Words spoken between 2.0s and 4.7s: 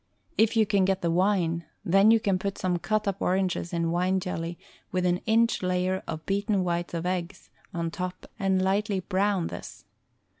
you put some cut up oranges in wine jelly